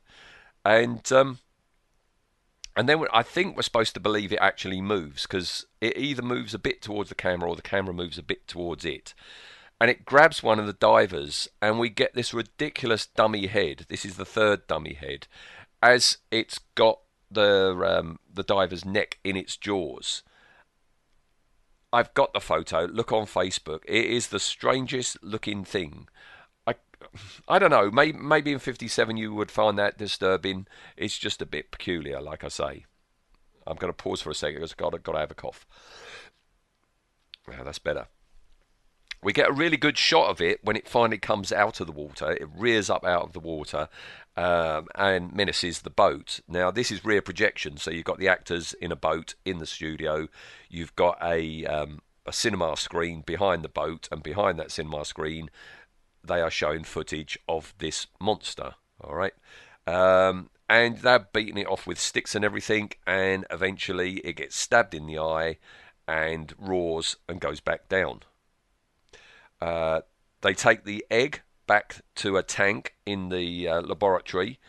And 0.65 1.09
um, 1.09 1.39
and 2.75 2.89
then 2.89 3.01
I 3.13 3.23
think 3.23 3.55
we're 3.55 3.61
supposed 3.61 3.93
to 3.93 4.01
believe 4.01 4.33
it 4.33 4.39
actually 4.41 4.81
moves 4.81 5.21
because 5.21 5.67
it 5.79 5.97
either 5.97 6.21
moves 6.21 6.53
a 6.53 6.59
bit 6.59 6.81
towards 6.81 7.07
the 7.07 7.15
camera 7.15 7.49
or 7.49 7.55
the 7.55 7.61
camera 7.61 7.93
moves 7.93 8.17
a 8.17 8.23
bit 8.23 8.45
towards 8.45 8.83
it. 8.83 9.13
And 9.79 9.89
it 9.89 10.03
grabs 10.03 10.43
one 10.43 10.59
of 10.59 10.67
the 10.67 10.73
divers, 10.73 11.47
and 11.61 11.79
we 11.79 11.87
get 11.87 12.13
this 12.13 12.33
ridiculous 12.33 13.05
dummy 13.05 13.47
head. 13.47 13.85
This 13.87 14.03
is 14.03 14.17
the 14.17 14.25
third 14.25 14.67
dummy 14.67 14.95
head, 14.95 15.27
as 15.81 16.17
it's 16.29 16.59
got 16.75 16.99
the 17.31 17.73
um, 17.87 18.19
the 18.33 18.43
diver's 18.43 18.83
neck 18.83 19.19
in 19.23 19.37
its 19.37 19.55
jaws. 19.55 20.23
I've 21.95 22.13
got 22.13 22.33
the 22.33 22.41
photo. 22.41 22.85
Look 22.85 23.13
on 23.13 23.25
Facebook. 23.25 23.79
It 23.87 24.05
is 24.05 24.27
the 24.27 24.39
strangest 24.39 25.17
looking 25.23 25.63
thing. 25.63 26.09
I, 26.67 26.75
I 27.47 27.57
don't 27.57 27.69
know. 27.69 27.89
Maybe, 27.89 28.17
maybe 28.17 28.51
in 28.51 28.59
'57 28.59 29.15
you 29.15 29.33
would 29.33 29.49
find 29.49 29.79
that 29.79 29.97
disturbing. 29.97 30.67
It's 30.97 31.17
just 31.17 31.41
a 31.41 31.45
bit 31.45 31.71
peculiar, 31.71 32.21
like 32.21 32.43
I 32.43 32.49
say. 32.49 32.85
I'm 33.65 33.77
going 33.77 33.93
to 33.93 34.03
pause 34.03 34.21
for 34.21 34.29
a 34.29 34.35
second 34.35 34.57
because 34.57 34.73
I've 34.73 34.77
got, 34.77 35.03
got 35.03 35.13
to 35.13 35.19
have 35.19 35.31
a 35.31 35.35
cough. 35.35 35.65
Yeah, 37.49 37.63
that's 37.63 37.79
better. 37.79 38.07
We 39.25 39.33
get 39.33 39.49
a 39.49 39.53
really 39.53 39.75
good 39.75 39.97
shot 39.97 40.29
of 40.29 40.39
it 40.39 40.63
when 40.63 40.75
it 40.75 40.87
finally 40.87 41.17
comes 41.17 41.51
out 41.51 41.79
of 41.79 41.87
the 41.87 41.91
water. 41.91 42.33
It 42.33 42.47
rears 42.55 42.91
up 42.91 43.03
out 43.03 43.23
of 43.23 43.33
the 43.33 43.39
water 43.39 43.89
um, 44.37 44.87
and 44.93 45.33
menaces 45.33 45.81
the 45.81 45.89
boat. 45.89 46.41
Now, 46.47 46.69
this 46.69 46.91
is 46.91 47.03
rear 47.03 47.23
projection, 47.23 47.77
so 47.77 47.89
you've 47.89 48.05
got 48.05 48.19
the 48.19 48.27
actors 48.27 48.73
in 48.73 48.91
a 48.91 48.95
boat 48.95 49.33
in 49.43 49.57
the 49.57 49.65
studio. 49.65 50.27
You've 50.69 50.95
got 50.95 51.17
a 51.23 51.65
um, 51.65 52.03
a 52.27 52.31
cinema 52.31 52.77
screen 52.77 53.21
behind 53.21 53.63
the 53.63 53.67
boat, 53.67 54.07
and 54.11 54.21
behind 54.21 54.59
that 54.59 54.69
cinema 54.69 55.03
screen, 55.05 55.49
they 56.23 56.39
are 56.39 56.51
showing 56.51 56.83
footage 56.83 57.35
of 57.49 57.73
this 57.79 58.05
monster. 58.21 58.75
All 59.01 59.15
right. 59.15 59.33
Um, 59.87 60.51
and 60.69 60.99
they're 60.99 61.27
beating 61.33 61.57
it 61.57 61.67
off 61.67 61.87
with 61.87 61.99
sticks 61.99 62.35
and 62.35 62.45
everything, 62.45 62.91
and 63.07 63.43
eventually 63.49 64.17
it 64.17 64.35
gets 64.35 64.55
stabbed 64.55 64.93
in 64.93 65.07
the 65.07 65.17
eye 65.17 65.57
and 66.07 66.53
roars 66.59 67.15
and 67.27 67.41
goes 67.41 67.59
back 67.59 67.89
down. 67.89 68.21
Uh, 69.61 70.01
they 70.41 70.53
take 70.53 70.83
the 70.83 71.05
egg 71.09 71.41
back 71.67 72.01
to 72.15 72.37
a 72.37 72.43
tank 72.43 72.95
in 73.05 73.29
the 73.29 73.67
uh, 73.67 73.81
laboratory, 73.81 74.59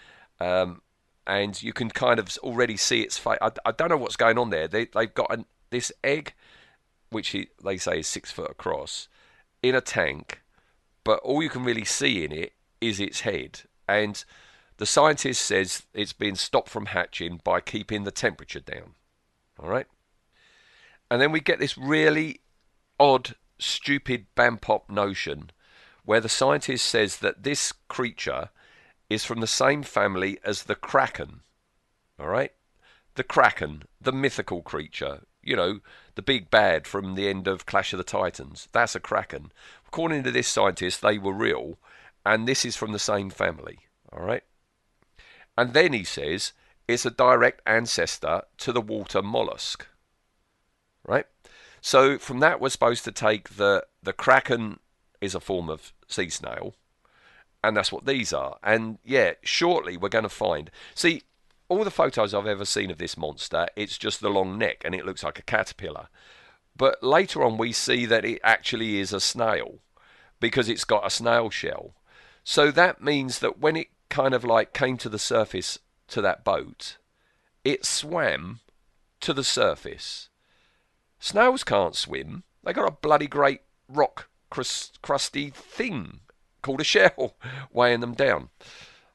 um, 0.41 0.83
and 1.27 1.63
you 1.63 1.73
can 1.73 1.91
kind 1.91 2.19
of 2.19 2.37
already 2.39 2.77
see 2.77 3.03
its 3.03 3.19
face. 3.19 3.39
I, 3.41 3.51
I, 3.65 3.73
don't 3.73 3.89
know 3.89 3.97
what's 3.97 4.17
going 4.17 4.39
on 4.39 4.51
there. 4.51 4.69
They, 4.69 4.89
have 4.95 5.15
got 5.15 5.33
an, 5.33 5.45
this 5.71 5.93
egg, 6.05 6.35
which 7.11 7.29
he, 7.29 7.49
they 7.65 7.77
say 7.77 8.01
is 8.01 8.07
six 8.07 8.31
foot 8.31 8.51
across, 8.51 9.09
in 9.63 9.75
a 9.75 9.81
tank, 9.81 10.43
but 11.05 11.19
all 11.21 11.43
you 11.43 11.51
can 11.51 11.65
really 11.65 11.85
see 11.85 12.25
in 12.25 12.33
it 12.33 12.53
is 12.81 13.01
its 13.01 13.21
head. 13.21 13.63
And 13.89 14.25
the 14.79 14.87
scientist 14.87 15.43
says 15.43 15.83
it's 15.95 16.13
been 16.13 16.37
stopped 16.37 16.69
from 16.69 16.87
hatching 16.87 17.41
by 17.43 17.61
keeping 17.61 18.05
the 18.05 18.11
temperature 18.11 18.61
down. 18.61 18.95
All 19.59 19.69
right? 19.69 19.87
And 21.11 21.21
then 21.21 21.33
we 21.33 21.41
get 21.41 21.59
this 21.59 21.79
really 21.79 22.41
odd 22.99 23.35
stupid 23.59 24.27
Bampop 24.37 24.89
notion 24.91 25.51
where 26.05 26.21
the 26.21 26.29
scientist 26.29 26.87
says 26.87 27.19
that 27.19 27.43
this 27.43 27.73
creature 27.89 28.51
is 29.11 29.25
from 29.25 29.41
the 29.41 29.47
same 29.47 29.83
family 29.83 30.39
as 30.45 30.65
the 30.65 30.75
Kraken. 30.75 31.41
All 32.19 32.29
right? 32.29 32.53
The 33.17 33.25
Kraken, 33.25 33.85
the 34.01 34.13
mythical 34.13 34.63
creature, 34.63 35.23
you 35.43 35.57
know, 35.57 35.81
the 36.15 36.23
big 36.23 36.51
bad 36.51 36.87
from 36.87 37.15
the 37.15 37.29
end 37.29 37.47
of 37.47 37.67
Clash 37.67 37.93
of 37.93 37.99
the 37.99 38.05
Titans. 38.05 38.69
That's 38.73 38.95
a 38.95 39.01
Kraken. 39.01 39.53
According 39.87 40.23
to 40.25 40.31
this 40.31 40.49
scientist, 40.49 41.03
they 41.03 41.19
were 41.19 41.33
real, 41.33 41.79
and 42.25 42.47
this 42.47 42.65
is 42.65 42.77
from 42.77 42.93
the 42.93 42.99
same 42.99 43.31
family. 43.31 43.79
All 44.13 44.25
right? 44.25 44.43
And 45.57 45.73
then 45.73 45.93
he 45.93 46.05
says 46.05 46.53
it's 46.87 47.07
a 47.07 47.11
direct 47.11 47.63
ancestor 47.67 48.43
to 48.59 48.73
the 48.73 48.81
water 48.81 49.23
mollusk. 49.23 49.87
Right? 51.05 51.27
So 51.87 52.19
from 52.19 52.41
that, 52.41 52.61
we're 52.61 52.71
supposed 52.71 53.05
to 53.05 53.13
take 53.13 53.51
the 53.51 53.87
the 54.03 54.13
kraken 54.13 54.81
is 55.21 55.37
a 55.37 55.41
form 55.41 55.71
of 55.71 55.93
sea 56.09 56.29
snail, 56.29 56.75
and 57.63 57.77
that's 57.77 57.93
what 57.93 58.07
these 58.07 58.33
are. 58.33 58.59
And 58.61 58.99
yeah, 59.05 59.35
shortly 59.43 59.97
we're 59.97 60.09
going 60.09 60.25
to 60.25 60.29
find. 60.29 60.69
See, 60.97 61.23
all 61.69 61.85
the 61.85 61.93
photos 61.93 62.35
I've 62.35 62.49
ever 62.49 62.65
seen 62.65 62.91
of 62.91 62.99
this 62.99 63.17
monster, 63.17 63.69
it's 63.77 63.99
just 63.99 64.21
the 64.21 64.31
long 64.31 64.59
neck, 64.59 64.83
and 64.85 64.97
it 64.97 65.07
looks 65.07 65.23
like 65.23 65.39
a 65.39 65.43
caterpillar. 65.43 66.09
But 66.77 67.05
later 67.05 67.45
on, 67.45 67.57
we 67.57 67.71
see 67.71 68.05
that 68.05 68.25
it 68.25 68.41
actually 68.43 68.99
is 68.99 69.13
a 69.13 69.21
snail 69.21 69.79
because 70.41 70.69
it's 70.69 70.85
got 70.85 71.07
a 71.07 71.11
snail 71.11 71.51
shell. 71.51 71.95
So 72.43 72.73
that 72.73 73.01
means 73.01 73.39
that 73.39 73.61
when 73.61 73.77
it 73.77 73.91
kind 74.09 74.35
of 74.35 74.43
like 74.43 74.73
came 74.73 74.97
to 74.97 75.09
the 75.09 75.21
surface 75.21 75.79
to 76.09 76.21
that 76.21 76.43
boat, 76.43 76.97
it 77.63 77.87
swam 77.87 78.59
to 79.21 79.33
the 79.33 79.45
surface 79.45 80.31
Snails 81.19 81.65
can't 81.65 81.95
swim. 81.95 82.45
They 82.63 82.73
got 82.73 82.89
a 82.89 82.93
bloody 82.93 83.27
great 83.27 83.61
rock 83.89 84.29
crust, 84.51 85.01
crusty 85.03 85.51
thing 85.51 86.21
called 86.63 86.81
a 86.81 86.85
shell 86.85 87.37
weighing 87.73 88.01
them 88.01 88.15
down. 88.15 88.51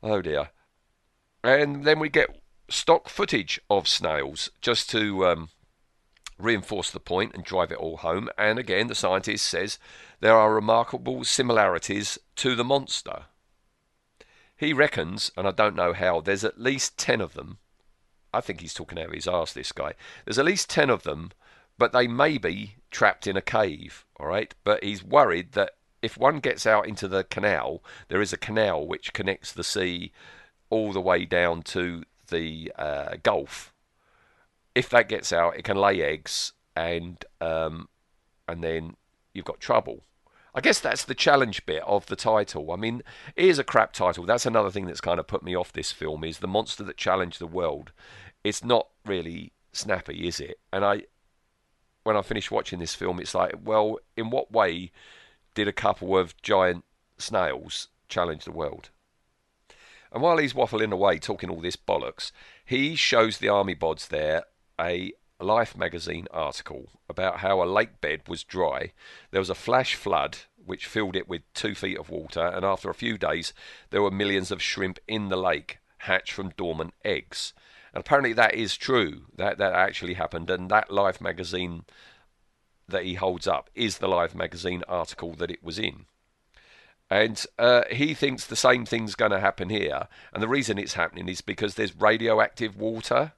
Oh 0.01 0.22
dear. 0.22 0.50
And 1.43 1.84
then 1.84 2.00
we 2.00 2.10
get 2.10 2.41
stock 2.70 3.10
footage 3.10 3.60
of 3.70 3.88
snails 3.88 4.50
just 4.62 4.89
to 4.91 5.25
um, 5.25 5.50
reinforce 6.38 6.91
the 6.91 7.00
point 7.00 7.34
and 7.34 7.43
drive 7.43 7.72
it 7.72 7.77
all 7.77 7.98
home. 7.98 8.29
And 8.38 8.58
again, 8.58 8.88
the 8.88 8.96
scientist 8.96 9.46
says 9.46 9.79
there 10.20 10.36
are 10.36 10.53
remarkable 10.53 11.24
similarities 11.24 12.17
to 12.38 12.55
the 12.55 12.63
monster. 12.63 13.25
He 14.55 14.74
reckons, 14.74 15.31
and 15.36 15.48
I 15.48 15.51
don't 15.51 15.75
know 15.75 15.93
how, 15.93 16.22
there's 16.22 16.43
at 16.43 16.62
least 16.62 16.98
10 16.98 17.20
of 17.20 17.34
them. 17.34 17.58
I 18.34 18.41
think 18.41 18.62
he's 18.62 18.75
talking 18.75 19.00
out 19.00 19.08
of 19.08 19.13
his 19.13 19.27
arse, 19.27 19.53
this 19.53 19.72
guy. 19.72 19.93
There's 20.24 20.39
at 20.39 20.46
least 20.46 20.70
10 20.70 20.89
of 20.89 21.03
them 21.03 21.31
but 21.82 21.94
they 21.94 22.06
may 22.06 22.38
be 22.38 22.76
trapped 22.92 23.26
in 23.26 23.36
a 23.36 23.42
cave, 23.42 24.06
all 24.20 24.28
right? 24.28 24.54
But 24.64 24.84
he's 24.84 25.04
worried 25.04 25.54
that 25.54 25.72
if 26.04 26.16
one 26.16 26.38
gets 26.38 26.68
out 26.68 26.88
into 26.88 27.08
the 27.08 27.24
canal, 27.24 27.84
there 28.08 28.22
is 28.22 28.32
a 28.32 28.38
canal 28.38 28.86
which 28.86 29.14
connects 29.14 29.52
the 29.52 29.64
sea 29.64 30.12
all 30.70 30.94
the 30.94 31.02
way 31.02 31.26
down 31.26 31.64
to 31.64 32.04
the 32.30 32.72
uh, 32.78 33.16
Gulf. 33.24 33.74
If 34.76 34.90
that 34.90 35.10
gets 35.10 35.34
out, 35.34 35.58
it 35.58 35.64
can 35.64 35.76
lay 35.76 36.04
eggs, 36.04 36.54
and 36.76 37.26
um, 37.42 37.90
and 38.48 38.64
then 38.64 38.96
you've 39.34 39.46
got 39.46 39.60
trouble. 39.60 40.04
I 40.54 40.62
guess 40.62 40.80
that's 40.80 41.06
the 41.06 41.16
challenge 41.16 41.66
bit 41.66 41.82
of 41.82 42.06
the 42.06 42.16
title. 42.16 42.72
I 42.72 42.76
mean, 42.76 43.02
it 43.36 43.46
is 43.46 43.58
a 43.58 43.64
crap 43.64 43.92
title. 43.92 44.28
That's 44.28 44.46
another 44.46 44.70
thing 44.70 44.86
that's 44.86 45.02
kind 45.02 45.20
of 45.20 45.26
put 45.26 45.42
me 45.42 45.56
off 45.56 45.74
this 45.74 45.92
film 45.92 46.24
is 46.24 46.38
the 46.38 46.48
monster 46.48 46.84
that 46.84 46.98
challenged 46.98 47.40
the 47.40 47.48
world. 47.48 47.92
It's 48.44 48.64
not 48.64 48.86
really 49.04 49.54
snappy, 49.74 50.28
is 50.28 50.40
it? 50.40 50.60
And 50.72 50.86
I 50.86 51.06
when 52.03 52.17
I 52.17 52.22
finished 52.22 52.51
watching 52.51 52.79
this 52.79 52.96
film, 52.96 53.20
it's 53.20 53.36
like, 53.36 53.55
well, 53.63 53.98
in 54.15 54.29
what 54.29 54.51
way 54.51 54.91
did 55.53 55.67
a 55.67 55.74
couple 55.74 56.17
of 56.17 56.39
giant 56.41 56.84
snails 57.17 57.89
challenge 58.08 58.46
the 58.46 58.51
world? 58.51 58.89
And 60.12 60.22
while 60.22 60.38
he's 60.38 60.53
waffling 60.53 60.91
away 60.91 61.20
talking 61.20 61.50
all 61.50 61.62
this 61.62 61.75
bollocks, 61.77 62.31
he 62.65 62.96
shows 62.96 63.38
the 63.38 63.50
army 63.50 63.75
bods 63.75 64.08
there 64.08 64.43
a 64.79 65.13
Life 65.41 65.75
magazine 65.75 66.27
article 66.31 66.89
about 67.10 67.38
how 67.38 67.63
a 67.63 67.65
lake 67.65 68.00
bed 68.00 68.22
was 68.27 68.43
dry. 68.43 68.91
There 69.31 69.41
was 69.41 69.50
a 69.50 69.55
flash 69.55 69.96
flood, 69.96 70.38
which 70.63 70.86
filled 70.86 71.15
it 71.15 71.27
with 71.27 71.41
two 71.55 71.74
feet 71.74 71.98
of 71.98 72.12
water, 72.12 72.46
and 72.46 72.63
after 72.63 72.89
a 72.91 72.96
few 72.96 73.17
days, 73.17 73.51
there 73.89 74.03
were 74.03 74.12
millions 74.12 74.51
of 74.51 74.62
shrimp 74.62 75.00
in 75.08 75.29
the 75.29 75.38
lake 75.38 75.79
hatched 76.00 76.34
from 76.34 76.53
dormant 76.58 76.93
eggs. 77.03 77.53
And 77.94 78.02
apparently, 78.02 78.34
that 78.34 78.56
is 78.56 78.76
true. 78.76 79.24
That 79.36 79.58
that 79.58 79.74
actually 79.74 80.16
happened, 80.16 80.50
and 80.50 80.70
that 80.72 80.92
Life 80.92 81.20
magazine 81.22 81.86
that 82.88 83.04
he 83.04 83.16
holds 83.16 83.48
up 83.48 83.70
is 83.76 83.98
the 83.98 84.08
Life 84.08 84.36
magazine 84.36 84.84
article 84.88 85.34
that 85.36 85.52
it 85.52 85.64
was 85.64 85.80
in. 85.80 86.06
And 87.10 87.46
uh, 87.60 87.84
he 87.92 88.14
thinks 88.14 88.46
the 88.46 88.56
same 88.56 88.86
thing's 88.86 89.16
going 89.16 89.32
to 89.32 89.40
happen 89.40 89.70
here. 89.70 90.08
And 90.34 90.42
the 90.42 90.48
reason 90.48 90.78
it's 90.78 90.94
happening 90.94 91.28
is 91.28 91.42
because 91.42 91.76
there's 91.76 91.96
radioactive 91.96 92.78
water. 92.78 93.34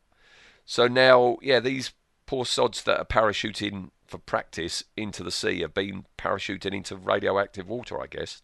So 0.63 0.87
now, 0.87 1.37
yeah, 1.41 1.59
these 1.59 1.91
poor 2.27 2.45
sods 2.45 2.83
that 2.83 2.99
are 2.99 3.05
parachuting 3.05 3.89
for 4.05 4.19
practice 4.19 4.83
into 4.95 5.23
the 5.23 5.31
sea 5.31 5.61
have 5.61 5.73
been 5.73 6.05
parachuting 6.19 6.75
into 6.75 6.95
radioactive 6.95 7.67
water, 7.67 7.99
I 7.99 8.05
guess. 8.05 8.43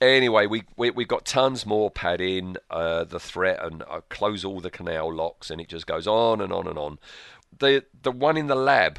Anyway, 0.00 0.46
we, 0.46 0.62
we 0.76 0.90
we've 0.90 1.08
got 1.08 1.24
tons 1.24 1.64
more 1.64 1.90
pad 1.90 2.20
in 2.20 2.58
uh, 2.70 3.04
the 3.04 3.20
threat 3.20 3.58
and 3.64 3.82
uh, 3.88 4.00
close 4.10 4.44
all 4.44 4.60
the 4.60 4.70
canal 4.70 5.12
locks, 5.12 5.50
and 5.50 5.60
it 5.60 5.68
just 5.68 5.86
goes 5.86 6.06
on 6.06 6.40
and 6.40 6.52
on 6.52 6.66
and 6.66 6.78
on. 6.78 6.98
The 7.58 7.84
the 8.02 8.12
one 8.12 8.36
in 8.36 8.46
the 8.46 8.54
lab 8.54 8.98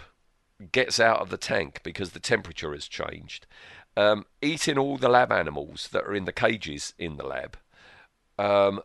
gets 0.72 1.00
out 1.00 1.20
of 1.20 1.30
the 1.30 1.38
tank 1.38 1.82
because 1.84 2.12
the 2.12 2.20
temperature 2.20 2.74
has 2.74 2.88
changed, 2.88 3.46
um, 3.96 4.26
eating 4.42 4.80
all 4.80 4.98
the 4.98 5.10
lab 5.10 5.32
animals 5.32 5.90
that 5.92 6.04
are 6.04 6.16
in 6.16 6.26
the 6.26 6.32
cages 6.32 6.96
in 6.98 7.18
the 7.18 7.26
lab, 7.26 7.58
um, 8.40 8.82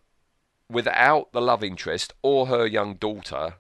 without 0.68 1.32
the 1.32 1.40
love 1.40 1.64
interest 1.64 2.12
or 2.22 2.46
her 2.48 2.66
young 2.66 2.94
daughter, 2.96 3.54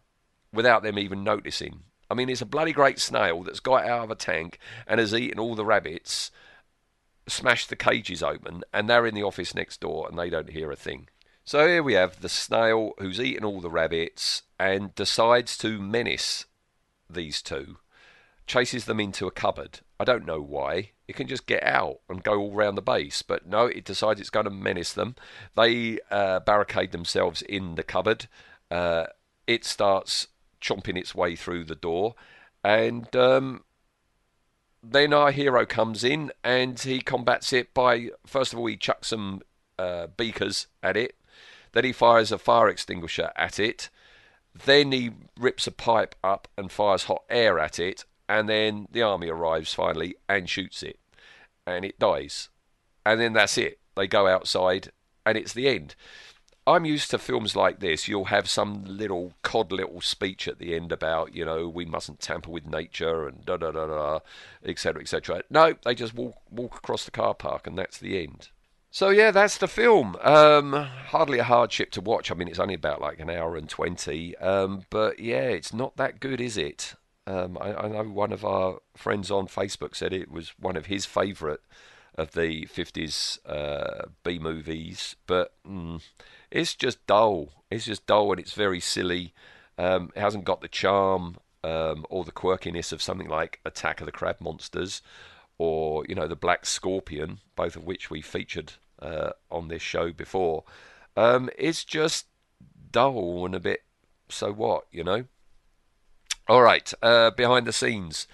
without 0.52 0.82
them 0.82 0.98
even 0.98 1.24
noticing. 1.24 1.84
I 2.10 2.14
mean, 2.14 2.28
it's 2.28 2.42
a 2.42 2.46
bloody 2.46 2.72
great 2.72 2.98
snail 2.98 3.42
that's 3.42 3.60
got 3.60 3.86
out 3.86 4.04
of 4.04 4.10
a 4.10 4.14
tank 4.14 4.58
and 4.86 5.00
has 5.00 5.14
eaten 5.14 5.38
all 5.38 5.54
the 5.54 5.64
rabbits, 5.64 6.30
smashed 7.28 7.68
the 7.68 7.76
cages 7.76 8.22
open, 8.22 8.62
and 8.72 8.88
they're 8.88 9.06
in 9.06 9.14
the 9.14 9.22
office 9.22 9.54
next 9.54 9.80
door 9.80 10.08
and 10.08 10.18
they 10.18 10.30
don't 10.30 10.50
hear 10.50 10.70
a 10.70 10.76
thing. 10.76 11.08
So 11.44 11.66
here 11.66 11.82
we 11.82 11.94
have 11.94 12.20
the 12.20 12.28
snail 12.28 12.92
who's 12.98 13.20
eaten 13.20 13.44
all 13.44 13.60
the 13.60 13.70
rabbits 13.70 14.42
and 14.60 14.94
decides 14.94 15.56
to 15.58 15.80
menace 15.80 16.46
these 17.10 17.42
two, 17.42 17.78
chases 18.46 18.84
them 18.84 19.00
into 19.00 19.26
a 19.26 19.32
cupboard. 19.32 19.80
I 19.98 20.04
don't 20.04 20.24
know 20.24 20.40
why. 20.40 20.90
It 21.08 21.16
can 21.16 21.26
just 21.26 21.46
get 21.46 21.62
out 21.64 21.98
and 22.08 22.22
go 22.22 22.38
all 22.38 22.52
round 22.52 22.78
the 22.78 22.82
base, 22.82 23.22
but 23.22 23.46
no, 23.46 23.66
it 23.66 23.84
decides 23.84 24.20
it's 24.20 24.30
going 24.30 24.44
to 24.44 24.50
menace 24.50 24.92
them. 24.92 25.16
They 25.56 25.98
uh, 26.10 26.40
barricade 26.40 26.92
themselves 26.92 27.42
in 27.42 27.74
the 27.74 27.82
cupboard. 27.82 28.28
Uh, 28.70 29.06
it 29.46 29.64
starts 29.64 30.28
chomping 30.60 30.96
its 30.96 31.14
way 31.14 31.34
through 31.36 31.64
the 31.64 31.74
door, 31.74 32.14
and 32.62 33.14
um, 33.16 33.64
then 34.82 35.12
our 35.12 35.30
hero 35.30 35.64
comes 35.64 36.02
in 36.02 36.32
and 36.42 36.78
he 36.80 37.00
combats 37.00 37.52
it 37.52 37.72
by 37.72 38.10
first 38.26 38.52
of 38.52 38.58
all 38.58 38.66
he 38.66 38.76
chucks 38.76 39.08
some 39.08 39.40
uh, 39.78 40.08
beakers 40.16 40.66
at 40.82 40.96
it, 40.96 41.16
then 41.72 41.84
he 41.84 41.92
fires 41.92 42.32
a 42.32 42.38
fire 42.38 42.68
extinguisher 42.68 43.30
at 43.36 43.58
it, 43.58 43.88
then 44.66 44.92
he 44.92 45.10
rips 45.38 45.66
a 45.66 45.72
pipe 45.72 46.14
up 46.22 46.48
and 46.56 46.70
fires 46.70 47.04
hot 47.04 47.22
air 47.30 47.58
at 47.58 47.78
it, 47.78 48.04
and 48.28 48.48
then 48.48 48.88
the 48.90 49.02
army 49.02 49.28
arrives 49.28 49.72
finally 49.72 50.14
and 50.28 50.48
shoots 50.48 50.82
it, 50.82 50.98
and 51.66 51.84
it 51.84 51.98
dies, 51.98 52.48
and 53.06 53.20
then 53.20 53.32
that's 53.32 53.56
it. 53.56 53.78
They 53.96 54.06
go 54.06 54.26
outside, 54.26 54.90
and 55.24 55.36
it's 55.36 55.52
the 55.52 55.68
end. 55.68 55.94
I'm 56.66 56.84
used 56.84 57.10
to 57.10 57.18
films 57.18 57.56
like 57.56 57.80
this. 57.80 58.06
You'll 58.06 58.26
have 58.26 58.48
some 58.48 58.84
little 58.84 59.34
cod 59.42 59.72
little 59.72 60.00
speech 60.00 60.46
at 60.46 60.58
the 60.58 60.74
end 60.74 60.92
about, 60.92 61.34
you 61.34 61.44
know, 61.44 61.68
we 61.68 61.84
mustn't 61.84 62.20
tamper 62.20 62.50
with 62.50 62.66
nature 62.66 63.26
and 63.26 63.44
da 63.44 63.56
da 63.56 63.72
da 63.72 63.86
da, 63.86 64.18
etc. 64.64 65.02
etc. 65.02 65.42
No, 65.50 65.74
they 65.84 65.94
just 65.94 66.14
walk 66.14 66.36
walk 66.50 66.76
across 66.76 67.04
the 67.04 67.10
car 67.10 67.34
park 67.34 67.66
and 67.66 67.76
that's 67.76 67.98
the 67.98 68.22
end. 68.22 68.50
So 68.90 69.08
yeah, 69.08 69.30
that's 69.30 69.58
the 69.58 69.68
film. 69.68 70.16
Um, 70.20 70.72
hardly 70.72 71.38
a 71.38 71.44
hardship 71.44 71.90
to 71.92 72.00
watch. 72.00 72.30
I 72.30 72.34
mean, 72.34 72.46
it's 72.46 72.60
only 72.60 72.74
about 72.74 73.00
like 73.00 73.18
an 73.18 73.30
hour 73.30 73.56
and 73.56 73.68
twenty. 73.68 74.36
Um, 74.36 74.82
but 74.90 75.18
yeah, 75.18 75.48
it's 75.48 75.72
not 75.72 75.96
that 75.96 76.20
good, 76.20 76.40
is 76.40 76.56
it? 76.56 76.94
Um, 77.26 77.58
I, 77.60 77.74
I 77.74 77.88
know 77.88 78.04
one 78.04 78.32
of 78.32 78.44
our 78.44 78.80
friends 78.96 79.30
on 79.30 79.46
Facebook 79.46 79.96
said 79.96 80.12
it 80.12 80.30
was 80.30 80.50
one 80.58 80.76
of 80.76 80.86
his 80.86 81.06
favourite 81.06 81.60
of 82.14 82.32
the 82.32 82.66
50s 82.66 83.38
uh, 83.46 84.06
B 84.22 84.38
movies, 84.38 85.16
but 85.26 85.54
mm, 85.66 86.02
it's 86.50 86.74
just 86.74 87.06
dull. 87.06 87.50
It's 87.70 87.86
just 87.86 88.06
dull 88.06 88.32
and 88.32 88.40
it's 88.40 88.52
very 88.52 88.80
silly. 88.80 89.32
Um, 89.78 90.12
it 90.14 90.20
hasn't 90.20 90.44
got 90.44 90.60
the 90.60 90.68
charm 90.68 91.36
um, 91.64 92.04
or 92.10 92.24
the 92.24 92.32
quirkiness 92.32 92.92
of 92.92 93.02
something 93.02 93.28
like 93.28 93.60
Attack 93.64 94.00
of 94.00 94.06
the 94.06 94.12
Crab 94.12 94.36
Monsters 94.40 95.00
or, 95.58 96.04
you 96.08 96.14
know, 96.14 96.28
The 96.28 96.36
Black 96.36 96.66
Scorpion, 96.66 97.38
both 97.56 97.76
of 97.76 97.84
which 97.84 98.10
we 98.10 98.20
featured 98.20 98.74
uh, 99.00 99.30
on 99.50 99.68
this 99.68 99.82
show 99.82 100.12
before. 100.12 100.64
Um, 101.16 101.50
it's 101.56 101.84
just 101.84 102.26
dull 102.90 103.46
and 103.46 103.54
a 103.54 103.60
bit 103.60 103.82
so 104.28 104.52
what, 104.52 104.86
you 104.90 105.04
know? 105.04 105.24
All 106.48 106.62
right, 106.62 106.92
uh, 107.02 107.30
behind 107.30 107.66
the 107.66 107.72
scenes. 107.72 108.26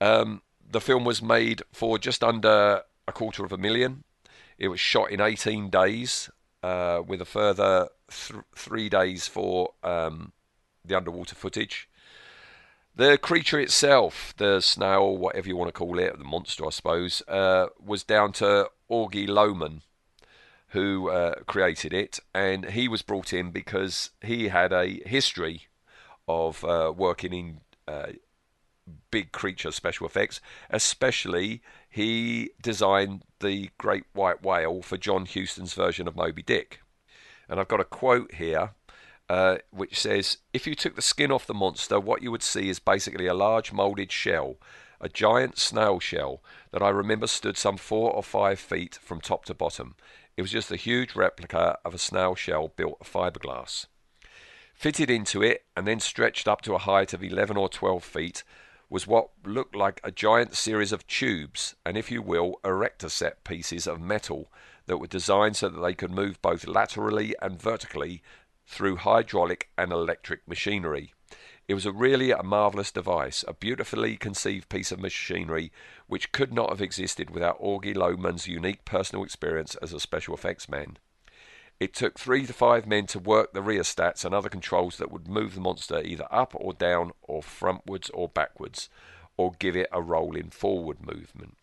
Um, 0.00 0.42
the 0.68 0.80
film 0.80 1.04
was 1.04 1.22
made 1.22 1.62
for 1.72 1.98
just 1.98 2.22
under 2.22 2.82
a 3.06 3.12
quarter 3.12 3.44
of 3.44 3.52
a 3.52 3.58
million. 3.58 4.04
It 4.58 4.68
was 4.68 4.80
shot 4.80 5.10
in 5.10 5.20
18 5.20 5.70
days, 5.70 6.30
uh, 6.62 7.02
with 7.06 7.20
a 7.20 7.26
further 7.26 7.88
th- 8.10 8.42
three 8.56 8.88
days 8.88 9.26
for 9.26 9.72
um, 9.82 10.32
the 10.84 10.96
underwater 10.96 11.34
footage. 11.34 11.88
The 12.96 13.18
creature 13.18 13.58
itself, 13.58 14.34
the 14.36 14.60
snail, 14.60 15.16
whatever 15.16 15.48
you 15.48 15.56
want 15.56 15.68
to 15.68 15.72
call 15.72 15.98
it, 15.98 16.16
the 16.16 16.24
monster, 16.24 16.64
I 16.64 16.70
suppose, 16.70 17.22
uh, 17.26 17.66
was 17.84 18.04
down 18.04 18.32
to 18.34 18.70
Augie 18.88 19.28
Lohman, 19.28 19.80
who 20.68 21.10
uh, 21.10 21.34
created 21.46 21.92
it, 21.92 22.20
and 22.32 22.70
he 22.70 22.86
was 22.86 23.02
brought 23.02 23.32
in 23.32 23.50
because 23.50 24.10
he 24.22 24.48
had 24.48 24.72
a 24.72 25.02
history 25.06 25.62
of 26.28 26.64
uh, 26.64 26.92
working 26.96 27.32
in 27.32 27.60
uh, 27.88 28.12
big 29.10 29.32
creature 29.32 29.70
special 29.70 30.06
effects. 30.06 30.40
Especially, 30.70 31.62
he 31.88 32.50
designed 32.62 33.22
the 33.40 33.70
great 33.78 34.04
white 34.12 34.42
whale 34.42 34.82
for 34.82 34.96
John 34.96 35.26
Huston's 35.26 35.74
version 35.74 36.08
of 36.08 36.16
Moby 36.16 36.42
Dick. 36.42 36.80
And 37.48 37.60
I've 37.60 37.68
got 37.68 37.80
a 37.80 37.84
quote 37.84 38.34
here 38.34 38.70
uh, 39.28 39.56
which 39.70 39.98
says 39.98 40.38
If 40.52 40.66
you 40.66 40.74
took 40.74 40.96
the 40.96 41.02
skin 41.02 41.30
off 41.30 41.46
the 41.46 41.54
monster, 41.54 41.98
what 41.98 42.22
you 42.22 42.30
would 42.30 42.42
see 42.42 42.68
is 42.68 42.78
basically 42.78 43.26
a 43.26 43.34
large 43.34 43.72
moulded 43.72 44.12
shell, 44.12 44.56
a 45.00 45.08
giant 45.08 45.58
snail 45.58 46.00
shell 46.00 46.42
that 46.72 46.82
I 46.82 46.90
remember 46.90 47.26
stood 47.26 47.56
some 47.56 47.76
four 47.76 48.10
or 48.10 48.22
five 48.22 48.58
feet 48.58 48.98
from 49.02 49.20
top 49.20 49.44
to 49.46 49.54
bottom. 49.54 49.96
It 50.36 50.42
was 50.42 50.50
just 50.50 50.72
a 50.72 50.76
huge 50.76 51.14
replica 51.14 51.78
of 51.84 51.94
a 51.94 51.98
snail 51.98 52.34
shell 52.34 52.72
built 52.76 52.98
of 53.00 53.10
fiberglass. 53.10 53.86
Fitted 54.74 55.08
into 55.08 55.42
it 55.42 55.64
and 55.76 55.86
then 55.86 56.00
stretched 56.00 56.48
up 56.48 56.60
to 56.62 56.74
a 56.74 56.78
height 56.78 57.12
of 57.12 57.22
11 57.22 57.56
or 57.56 57.68
12 57.68 58.02
feet 58.02 58.44
was 58.88 59.06
what 59.06 59.30
looked 59.44 59.74
like 59.74 60.00
a 60.04 60.10
giant 60.10 60.54
series 60.54 60.92
of 60.92 61.06
tubes, 61.06 61.74
and 61.84 61.96
if 61.96 62.10
you 62.10 62.22
will, 62.22 62.60
erector 62.64 63.08
set 63.08 63.44
pieces 63.44 63.86
of 63.86 64.00
metal 64.00 64.50
that 64.86 64.98
were 64.98 65.06
designed 65.06 65.56
so 65.56 65.68
that 65.68 65.80
they 65.80 65.94
could 65.94 66.10
move 66.10 66.40
both 66.42 66.66
laterally 66.66 67.34
and 67.40 67.60
vertically 67.60 68.22
through 68.66 68.96
hydraulic 68.96 69.70
and 69.76 69.92
electric 69.92 70.46
machinery. 70.46 71.12
It 71.66 71.74
was 71.74 71.86
a 71.86 71.92
really 71.92 72.30
a 72.30 72.42
marvellous 72.42 72.92
device, 72.92 73.42
a 73.48 73.54
beautifully 73.54 74.16
conceived 74.16 74.68
piece 74.68 74.92
of 74.92 75.00
machinery 75.00 75.72
which 76.06 76.30
could 76.32 76.52
not 76.52 76.68
have 76.68 76.82
existed 76.82 77.30
without 77.30 77.60
Augie 77.60 77.96
Lohman's 77.96 78.46
unique 78.46 78.84
personal 78.84 79.24
experience 79.24 79.74
as 79.76 79.92
a 79.92 80.00
special 80.00 80.34
effects 80.34 80.68
man. 80.68 80.98
It 81.80 81.94
took 81.94 82.18
three 82.18 82.46
to 82.46 82.52
five 82.52 82.86
men 82.86 83.06
to 83.08 83.18
work 83.18 83.52
the 83.52 83.60
rheostats 83.60 84.24
and 84.24 84.34
other 84.34 84.48
controls 84.48 84.96
that 84.98 85.10
would 85.10 85.28
move 85.28 85.54
the 85.54 85.60
monster 85.60 86.00
either 86.00 86.26
up 86.30 86.52
or 86.54 86.72
down, 86.72 87.12
or 87.22 87.42
frontwards 87.42 88.10
or 88.14 88.28
backwards, 88.28 88.88
or 89.36 89.52
give 89.58 89.76
it 89.76 89.88
a 89.92 90.00
rolling 90.00 90.50
forward 90.50 91.04
movement. 91.04 91.56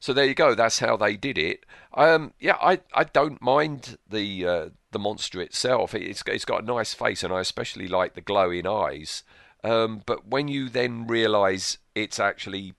So 0.00 0.12
there 0.12 0.26
you 0.26 0.34
go. 0.34 0.54
That's 0.54 0.80
how 0.80 0.96
they 0.96 1.16
did 1.16 1.38
it. 1.38 1.64
Um, 1.94 2.32
yeah, 2.38 2.56
I, 2.60 2.80
I 2.94 3.04
don't 3.04 3.40
mind 3.40 3.98
the 4.08 4.46
uh, 4.46 4.68
the 4.90 4.98
monster 4.98 5.40
itself. 5.40 5.94
It's 5.94 6.22
it's 6.26 6.44
got 6.44 6.62
a 6.62 6.66
nice 6.66 6.94
face, 6.94 7.22
and 7.22 7.32
I 7.32 7.40
especially 7.40 7.88
like 7.88 8.14
the 8.14 8.20
glowing 8.20 8.66
eyes. 8.66 9.22
Um, 9.64 10.02
but 10.04 10.28
when 10.28 10.48
you 10.48 10.68
then 10.68 11.06
realise 11.06 11.78
it's 11.94 12.20
actually 12.20 12.74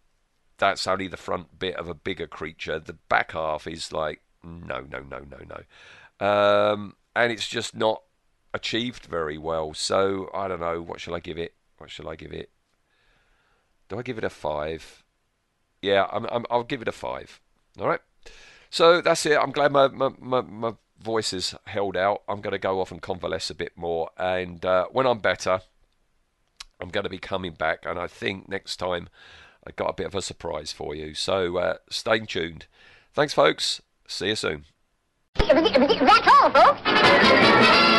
that's 0.57 0.87
only 0.87 1.07
the 1.07 1.17
front 1.17 1.59
bit 1.59 1.75
of 1.75 1.89
a 1.89 1.93
bigger 1.93 2.27
creature, 2.27 2.79
the 2.79 2.93
back 2.93 3.31
half 3.31 3.67
is 3.67 3.91
like 3.91 4.21
no, 4.43 4.81
no, 4.81 4.99
no, 4.99 5.19
no, 5.19 5.37
no. 5.49 6.25
Um, 6.25 6.95
and 7.15 7.31
it's 7.31 7.47
just 7.47 7.75
not 7.75 8.01
achieved 8.53 9.05
very 9.05 9.37
well. 9.37 9.73
So 9.73 10.29
I 10.33 10.47
don't 10.47 10.59
know. 10.59 10.81
What 10.81 10.99
shall 10.99 11.15
I 11.15 11.19
give 11.19 11.37
it? 11.37 11.53
What 11.77 11.89
shall 11.91 12.09
I 12.09 12.15
give 12.15 12.33
it? 12.33 12.49
Do 13.89 13.99
I 13.99 14.01
give 14.01 14.17
it 14.17 14.23
a 14.23 14.29
five? 14.29 15.03
Yeah, 15.81 16.07
I'm, 16.11 16.25
I'm, 16.25 16.45
I'll 16.49 16.63
give 16.63 16.81
it 16.81 16.87
a 16.87 16.93
five. 16.93 17.39
All 17.79 17.87
right. 17.87 18.01
So 18.69 19.01
that's 19.01 19.25
it. 19.25 19.37
I'm 19.37 19.51
glad 19.51 19.71
my, 19.71 19.87
my, 19.87 20.09
my, 20.19 20.41
my 20.41 20.73
voice 20.99 21.31
is 21.33 21.55
held 21.65 21.95
out. 21.95 22.23
I'm 22.27 22.41
going 22.41 22.51
to 22.51 22.57
go 22.57 22.81
off 22.81 22.91
and 22.91 23.01
convalesce 23.01 23.49
a 23.49 23.55
bit 23.55 23.73
more. 23.77 24.09
And 24.17 24.65
uh, 24.65 24.87
when 24.91 25.05
I'm 25.05 25.19
better, 25.19 25.61
I'm 26.81 26.89
going 26.89 27.05
to 27.05 27.09
be 27.09 27.19
coming 27.19 27.53
back. 27.53 27.85
And 27.85 27.97
I 27.97 28.07
think 28.07 28.49
next 28.49 28.77
time 28.77 29.07
I 29.65 29.71
got 29.71 29.89
a 29.89 29.93
bit 29.93 30.07
of 30.07 30.15
a 30.15 30.21
surprise 30.21 30.71
for 30.71 30.95
you. 30.95 31.13
So 31.13 31.57
uh, 31.57 31.77
stay 31.89 32.19
tuned. 32.19 32.65
Thanks, 33.13 33.33
folks. 33.33 33.81
See 34.07 34.27
you 34.27 34.35
soon. 34.35 34.63
That's 35.35 36.27
all, 36.27 36.49
folks. 36.49 37.96